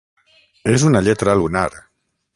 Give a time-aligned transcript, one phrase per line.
[0.77, 1.67] És una lletra lunar.